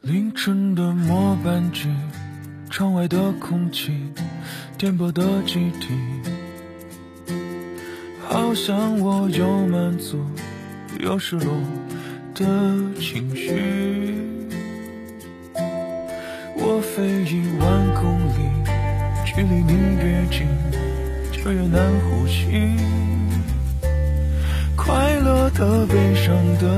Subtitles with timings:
[0.00, 1.88] 凌晨的末班机，
[2.70, 3.92] 窗外的空气
[4.78, 5.92] 颠簸的集体，
[8.26, 10.24] 好像我有满足，
[11.00, 11.52] 有失落
[12.34, 12.44] 的
[12.98, 13.97] 情绪。
[16.80, 18.48] 飞一万公里，
[19.24, 20.46] 距离你越近，
[21.32, 22.76] 就越难呼吸。
[24.76, 26.68] 快乐的、悲伤的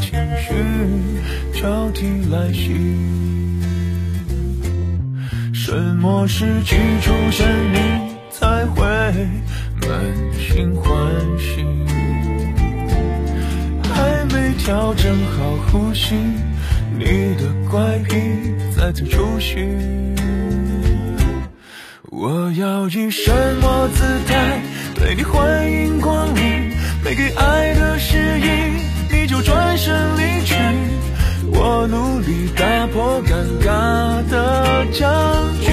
[0.00, 2.74] 情绪交替来袭，
[5.52, 7.78] 什么时机出现你
[8.30, 8.84] 才会
[9.80, 9.90] 满
[10.38, 10.94] 心欢
[11.38, 11.64] 喜？
[13.82, 16.14] 还没调整好呼吸，
[17.04, 18.14] 你的怪癖
[18.76, 19.68] 再次出现。
[22.10, 24.60] 我要以什么姿态
[24.94, 26.72] 对你欢迎光临？
[27.04, 28.46] 没给爱的示意，
[29.10, 30.54] 你就转身离去。
[31.52, 35.10] 我努力打破尴尬的僵
[35.60, 35.72] 局，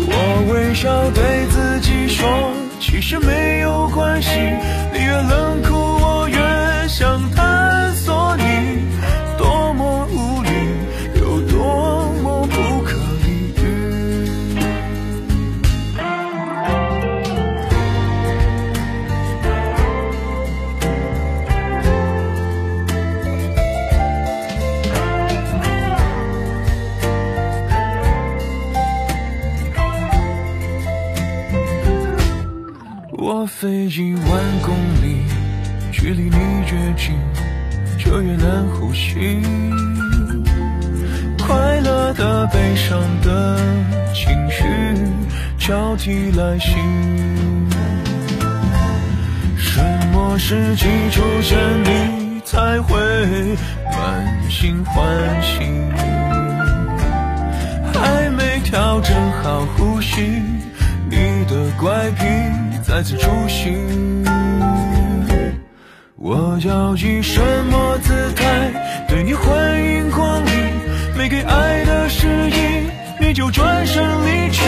[0.00, 0.12] 我
[0.52, 4.28] 微笑对自己说，其实没有关系。
[4.92, 5.75] 你越冷酷，
[33.18, 35.22] 我飞一万公里，
[35.90, 36.36] 距离你
[36.70, 37.14] 越近，
[37.98, 39.40] 就越难呼吸。
[41.38, 43.58] 快乐的、悲伤的
[44.12, 44.64] 情绪
[45.58, 46.74] 交替来袭，
[49.56, 52.98] 什么时机出现你才会
[53.92, 55.64] 满心欢喜？
[57.94, 60.20] 还没调整好呼吸，
[61.08, 61.16] 你
[61.48, 62.24] 的怪癖
[62.86, 63.74] 再次出现。
[66.14, 70.52] 我要以什么姿态对你欢迎光临？
[71.18, 72.86] 没给爱的诗意，
[73.20, 74.62] 你就转身离去。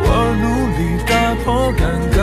[0.00, 0.06] 我
[0.40, 0.46] 努
[0.78, 1.82] 力打破尴
[2.16, 2.17] 尬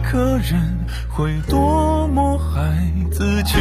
[0.00, 2.72] 个人，会多么害
[3.10, 3.54] 自己。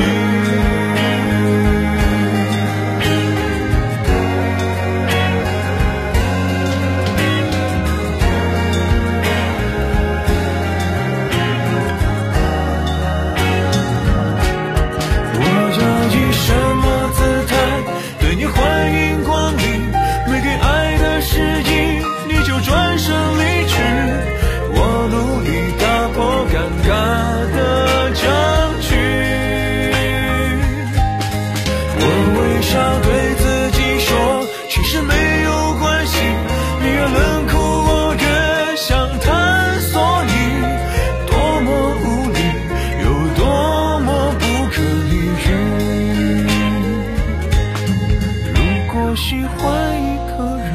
[49.12, 50.70] 我喜欢一个人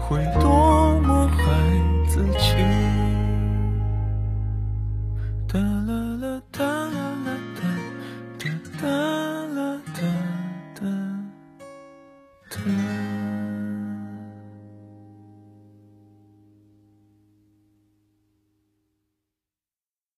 [0.00, 1.38] 会多么害
[2.08, 2.56] 自己
[5.46, 7.62] 哒啦啦哒啦啦哒
[8.36, 8.50] 哒
[8.82, 8.88] 哒
[9.54, 10.02] 啦哒
[10.74, 10.82] 哒
[12.50, 13.07] 哒。